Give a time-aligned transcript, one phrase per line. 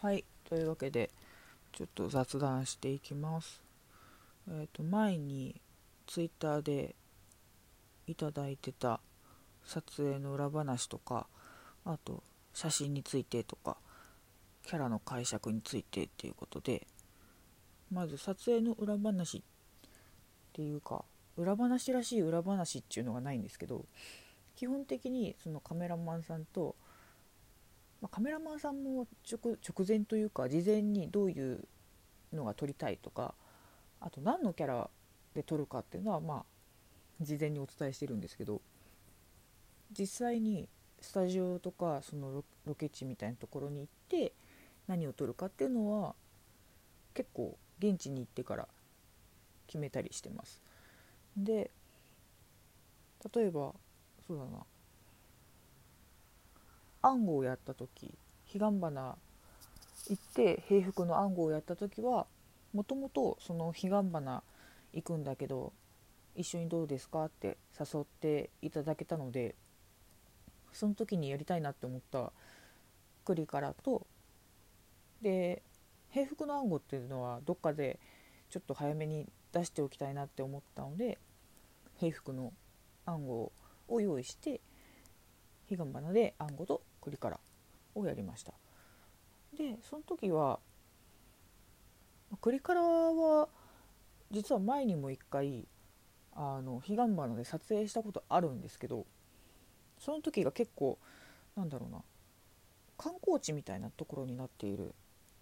[0.00, 0.24] はい。
[0.48, 1.10] というわけで
[1.72, 3.60] ちょっと雑談していきます。
[4.48, 5.60] えっ、と前に
[6.06, 6.94] ツイッターで
[8.06, 9.00] いただいてた
[9.64, 11.26] 撮影の裏話とか
[11.84, 12.22] あと
[12.54, 13.76] 写真についてとか
[14.64, 16.86] キャラの解釈についてっていうことで
[17.92, 19.40] まず撮影の裏話っ
[20.52, 21.04] ていうか
[21.36, 23.84] 裏話らしい裏話っていうのがないんですけど
[24.58, 26.74] 基本的にそのカメラマンさんと、
[28.00, 31.64] まあ、カメラマンさんも直前というか事前にどういう
[32.32, 33.34] のが撮りたいとか
[34.00, 34.90] あと何のキャラ
[35.34, 36.44] で撮るかっていうのはまあ
[37.20, 38.60] 事前にお伝えしてるんですけど
[39.98, 40.68] 実際に
[41.00, 44.32] スタジオとかそのロケ地みたいなところに行って
[44.86, 46.14] 何を撮るかっていうのは
[47.14, 48.68] 結構現地に行ってから
[49.66, 50.62] 決めたりしてます。
[51.36, 51.70] で
[53.34, 53.74] 例えば
[54.26, 54.64] そうだな
[57.08, 58.14] 暗号をやった時
[58.52, 59.16] 彼岸花
[60.08, 62.26] 行って平服の暗号をやった時は
[62.72, 64.42] もともとその彼岸花
[64.92, 65.72] 行くんだけど
[66.34, 69.54] 一緒にどうですかって誘っていただけたので
[70.72, 72.32] その時にやりたいなって思った
[73.24, 74.06] 栗からと
[75.20, 75.62] で
[76.10, 77.98] 平服の暗号っていうのはどっかで
[78.50, 81.18] ちょっと早めに出しておきたいなって思ったので
[81.98, 82.52] 平服の
[83.04, 83.52] 暗号
[83.88, 84.60] を用意して
[85.68, 87.40] 彼岸花で暗号と栗から
[87.94, 88.52] をやりました。
[89.56, 90.58] でその時は
[92.40, 93.48] 栗からは
[94.30, 95.66] 実は前にも一回
[96.32, 99.06] あの彼岸花で撮影したことあるんですけど
[99.98, 100.98] その時が結構
[101.56, 102.02] なんだろうな
[102.96, 104.94] 観光地みたいなところになっている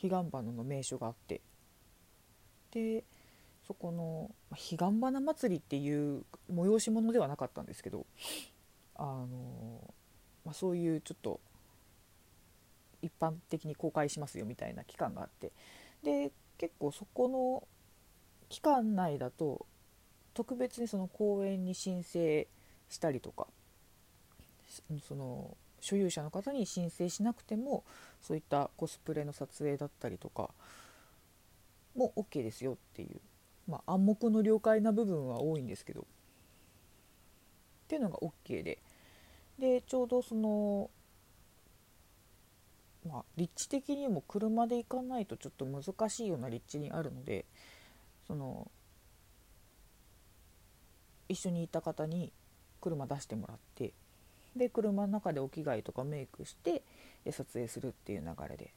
[0.00, 1.40] 彼岸花の名所があって
[2.70, 3.04] で
[3.66, 8.06] そこの彼岸花祭りっていう催し物ではなかったんですけど
[8.98, 9.94] あの、
[10.48, 11.40] まあ、そういうちょっと
[13.02, 15.52] 一般的に公開しますよみたいな期間があって。
[16.02, 17.68] で結構そこの
[18.48, 19.66] 期間内だと
[20.34, 22.48] 特別にその公園に申請
[22.88, 23.46] したりとか
[25.06, 27.84] その所有者の方に申請しなくても
[28.20, 30.50] そういったコスプレの撮影だったりとか
[31.94, 33.20] も OK ですよっていう
[33.68, 36.00] まあ、暗黙の了解な部分は多いんですけど。
[36.00, 36.04] っ
[37.86, 38.78] ていうのが OK で。
[39.58, 40.90] でちょうどその
[43.06, 47.44] まあ立地的にも車で行かないとちょっと難しいような立地にあるので
[48.26, 48.70] その
[51.28, 52.32] 一緒にいた方に
[52.80, 53.92] 車出してもらって
[54.56, 56.82] で車の中でお着替えとかメイクして
[57.24, 58.72] で撮影するっていう流れで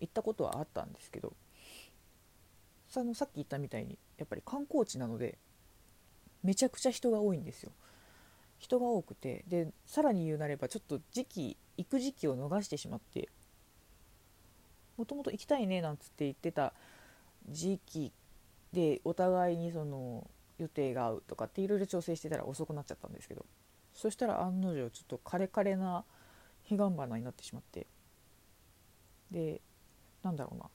[0.00, 1.32] 行ったことはあったんですけど
[2.88, 5.38] そのさっき言ったみたいにやっぱり観光地なので
[6.42, 7.70] めちゃくちゃ人が多いんですよ。
[8.60, 13.28] 人が多くてでさらに言うなればちょっと時期行く時期を逃してしまって
[14.98, 16.74] もともと行きたいねなんつって言ってた
[17.48, 18.12] 時期
[18.72, 20.28] でお互いにその
[20.58, 23.46] 予定が合うとかっていろいろ調整してたら遅くなっちゃったんですけど
[23.94, 26.04] そしたら案の定ちょっとカレカレな
[26.68, 27.86] 彼岸花になってしまって
[29.30, 29.62] で
[30.22, 30.66] なんだろうな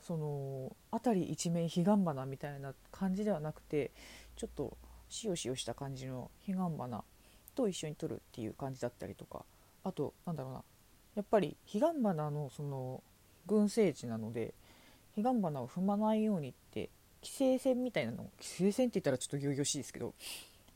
[0.00, 3.90] その辺り一面彼岸花みたいな感じではなくて
[4.36, 4.76] ちょっと
[5.08, 7.02] しおしおした感じの彼岸花
[7.54, 9.44] と一緒に撮るっていう感じだったりとか。
[9.84, 10.62] あとなんだろうな。
[11.14, 13.02] やっぱり彼岸花のその
[13.46, 14.54] 群生地なので
[15.14, 16.90] 彼岸花を踏まないようにって
[17.22, 20.14] 規制線みたいなの規制線って言ったらちょっと仰々しいですけど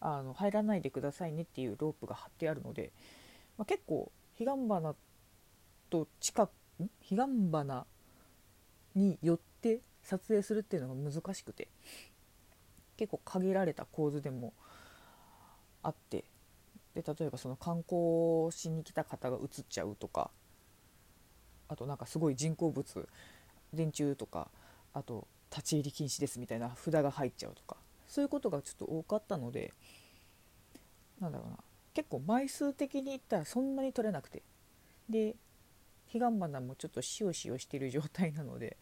[0.00, 2.92] あの入らないでくださいねっていうロープが張ってあるので、
[3.56, 4.94] まあ、結構彼岸花
[5.90, 7.86] と近く彼岸花
[8.94, 11.68] によって撮影するっていうのが難しくて
[12.96, 14.52] 結構限られた構図でも
[15.82, 16.24] あって
[17.00, 20.30] で例えばその観光しに来た方が映っちゃうとか
[21.68, 23.08] あとなんかすごい人工物
[23.72, 24.48] 電柱とか
[24.94, 27.76] あと立ち入り禁止ですみたいな札が入っちゃうとか
[28.08, 29.72] そういうことがちょっと多かったので
[31.20, 31.58] なんだろうな。
[31.94, 34.42] 結構枚数的に言ったらそんなに取れなくて。
[35.08, 35.36] で
[36.12, 38.76] 彼岸花もちょっとしおしおしてる状態なので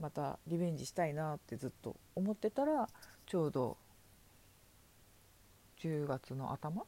[0.00, 2.88] またリベンジしたいなってずっと思ってたら
[3.26, 3.76] ちょうど
[5.82, 6.84] 10月の頭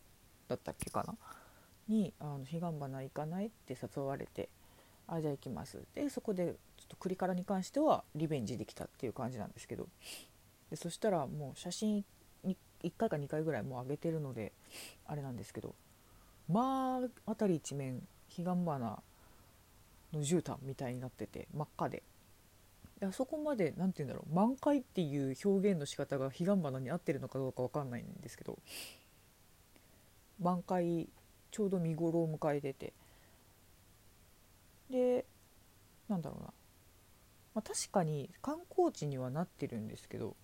[0.48, 1.16] だったっけかな？
[1.88, 4.48] に「あの彼岸花行かない?」って誘われて
[5.06, 9.88] 「あじゃあ行きます」でそこでちょっと栗からに関してはリベンジできたっていう感じなんですけど。
[10.70, 12.04] でそしたらもう写真
[12.42, 14.52] に1回か2回ぐらいもう上げてるので
[15.06, 15.74] あれなんですけど
[16.48, 19.02] まあ辺り一面彼岸花の
[20.14, 22.02] 絨毯みたいになってて真っ赤で。
[23.04, 28.58] あそこまで何て言うんだろう満開っていう表現の仕方が彼岸花に合ってるのかどうか分かんないんですけど
[30.40, 31.08] 満開
[31.50, 32.92] ちょうど見頃を迎えてて。
[34.90, 35.24] で
[36.08, 36.46] なんだろうな、
[37.54, 40.36] まあ、確かに観光地にはなってるんですけど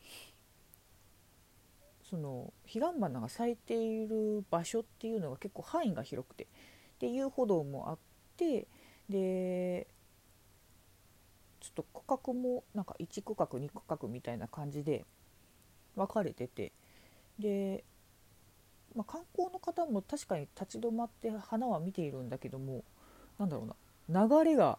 [2.02, 6.46] その彼岸花が咲いている場所っていうのが結構範囲が広くて。
[7.00, 7.98] で遊歩道もあっ
[8.36, 8.68] て
[9.08, 9.88] で
[11.60, 11.82] ちょっと
[12.16, 15.04] 区画もなんか1区画2区画みたいな感じで
[15.94, 16.72] 分かれてて
[17.38, 17.84] で、
[18.94, 22.84] まあ、観光の方も確かに立ち止まって花は見ているんだけども
[23.38, 23.64] なんだろ
[24.08, 24.78] うな流れが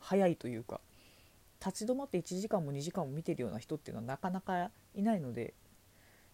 [0.00, 0.80] 速いというか
[1.64, 5.54] 立ち止まって1時間も2時間も見てるような人っていうのはなかなかいないので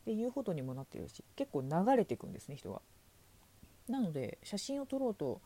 [0.07, 2.81] で言うほどにもなってるし結構流れていくんですね人が。
[3.89, 5.41] なので写真を撮ろうと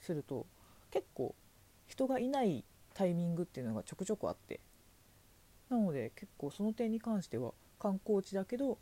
[0.00, 0.46] すると
[0.90, 1.34] 結構
[1.86, 4.60] 人がいないタイミングっていうのがちょくちょくあって。
[5.68, 8.78] なので結構その点に関しては観光地だけど、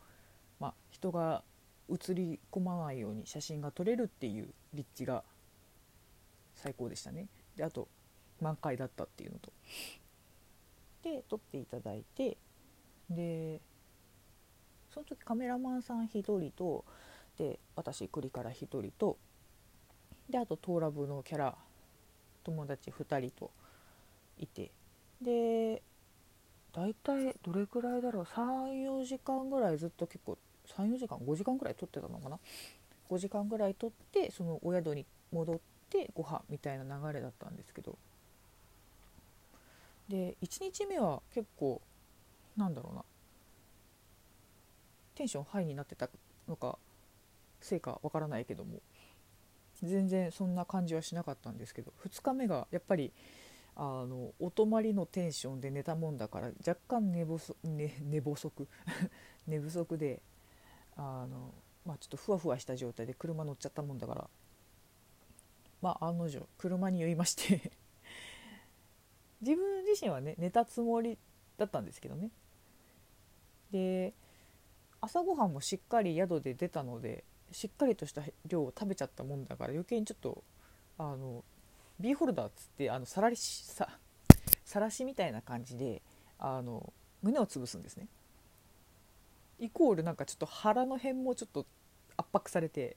[0.59, 1.45] まあ、人が
[1.89, 5.23] 映り込まないように写真が撮れるっていう立地が
[6.55, 7.29] 最高でしたね。
[7.57, 7.89] であと
[8.41, 9.53] 満開だったっていうのと。
[11.03, 12.37] で撮っていただいて
[13.09, 13.61] で
[14.93, 16.85] その時カメラマンさん1人と
[17.39, 19.17] で私栗から1人と
[20.29, 21.57] であとトーラブのキャラ
[22.45, 23.51] 友達2人と
[24.39, 24.71] いて。
[25.21, 25.83] で
[26.73, 30.39] 大体どれくらいだろう？34時間ぐらいずっと結構
[30.69, 32.39] 34時間5時間ぐらい撮ってたのかな
[33.11, 35.59] ？5時間ぐらい撮ってそのお宿に戻っ
[35.91, 37.99] てご飯みたいな流れだったんですけど。
[40.09, 41.81] で1日目は結構
[42.57, 43.05] なんだろうな。
[45.15, 46.09] テンションハイになってた
[46.49, 46.79] のか
[47.61, 48.81] せいかわからないけども。
[49.83, 51.93] 全然そんな感じはしなかったんですけど。
[52.05, 53.13] 2日目がやっぱり
[53.83, 58.69] あのお泊まりのテンションで寝たもんだから若干寝不足寝寝不足
[59.47, 60.21] 寝不足で
[60.99, 61.55] あの、
[61.87, 64.29] まあ、ちょっとふわふわした状態で車乗っちゃったもんだから。
[65.81, 67.73] まあ案の定車に酔いまして。
[69.41, 71.17] 自分自身はね寝たつもり
[71.57, 72.31] だったんですけどね。
[73.71, 74.13] で
[75.01, 80.45] 朝ごはんもしっかり宿で出たのでしっかりとした量を食べちゃったもんだから余計にちょっと
[80.99, 81.43] あの
[82.01, 83.89] ビーホルダーっつってあのさらしさ
[84.65, 86.01] さらしみたいな感じで
[86.39, 86.93] あの
[87.23, 88.09] 胸を潰すんですね。
[89.59, 91.67] イコールなんかちょっと腹の辺もちょっと
[92.17, 92.97] 圧迫されて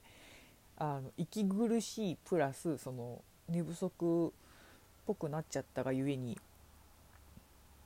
[0.78, 4.30] あの息苦しいプラスその寝不足っ
[5.06, 6.38] ぽくなっちゃったがゆえに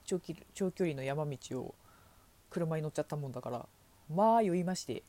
[0.05, 1.75] 長期長距離の山道を
[2.51, 3.67] 車に乗っちゃったもんだから
[4.15, 5.03] まあ酔いまして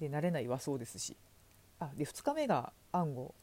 [0.00, 1.16] で慣れない和装ですし。
[1.80, 3.34] あで2日目が暗号。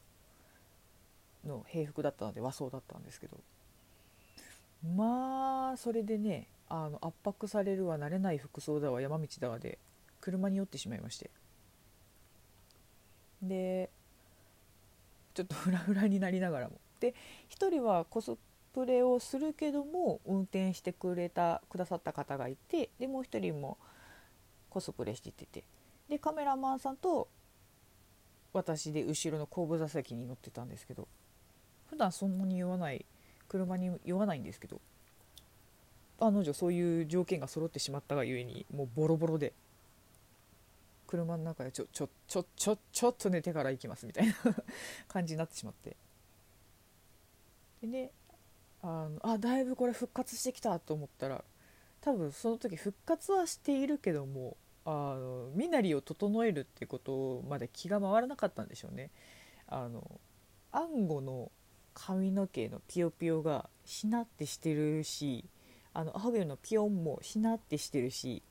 [1.44, 3.38] の平服だったので和装だったんですけど。
[4.94, 9.78] まあそれでねあの圧迫されるわ慣れない服装だわ山道だわで
[10.20, 11.30] 車に酔ってしまいまして。
[13.42, 13.90] で
[15.34, 16.78] ちょっとフラフラになりながらも。
[17.00, 17.14] で
[17.50, 18.36] 1人はコス
[18.72, 23.78] プレをするけども運転してくれたくださった方がいてでもう1人も
[24.70, 25.64] コスプレしてて。
[26.08, 27.28] でカメラマンさんと
[28.52, 31.08] 私で後ろの後部座席に乗ってたんですけど。
[31.88, 33.04] 普段そんなに酔わない
[33.48, 34.80] 車に酔わないんですけど
[36.18, 39.52] 案の定そういう条件が揃ってしまったがゆえにもうボロボロで
[41.06, 44.34] 車の中でちょちょちょちょちょっと寝てから行きますみたいな
[45.08, 45.96] 感じになってしまって
[47.80, 48.10] でね
[48.82, 51.44] あのあだいぶこれ復活してきたと思ったら
[52.00, 59.10] 多分その時復活はしているけどもあの身なりを整えるっていうことまで気が回らなかったんでしょうね。
[59.66, 60.20] あの
[60.70, 61.50] 暗号の
[61.98, 65.46] 髪の毛のピヨピヨがしなってしてるし
[65.94, 68.42] あのハゲのピヨンもしなってしてるし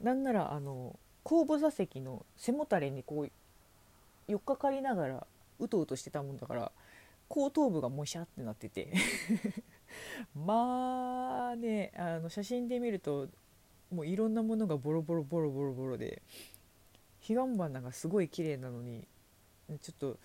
[0.00, 3.30] なんならあの後部座席の背もたれにこう
[4.28, 5.26] 寄っかかりながら
[5.58, 6.70] うとうとしてたもんだから
[7.28, 8.92] 後頭部がもしゃってなってて。
[10.34, 13.28] まあねあの写真で見ると
[13.92, 16.22] もういろんなものがボロボロボロボロボロで
[17.20, 19.06] 彼岸花がすごい綺麗なのに
[19.80, 20.18] ちょっと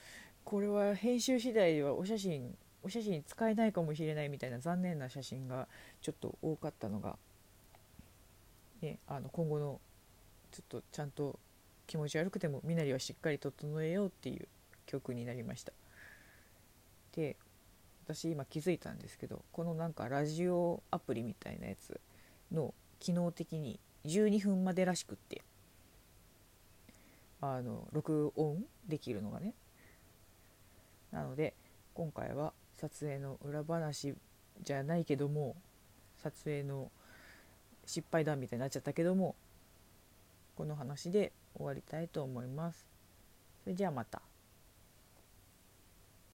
[0.47, 5.67] これは編集次第ではお写真お写真使えないかもしれないみたいな残念な写真が
[6.01, 7.17] ちょっと多かったのが、
[8.81, 9.81] ね、あの今後の
[10.53, 11.37] ちょっとちゃんと
[11.85, 14.47] 気持ち悪くても身なりはしっかり整えようっていう
[14.85, 15.73] 曲になりました。
[17.13, 17.35] で
[18.05, 21.99] 私今気づいたんですけどこのなんかラジオアプリみたいなやつ
[22.53, 25.41] の機能的に12分までらしくって
[27.41, 29.53] あの録音できるのがね
[31.11, 31.53] なので
[31.93, 34.15] 今回は撮影の裏話
[34.61, 35.55] じゃないけども
[36.17, 36.91] 撮影の
[37.85, 39.35] 失敗談みたいになっちゃったけども
[40.55, 42.85] この話で終わりたいと思います。
[43.63, 44.21] それじゃあまた。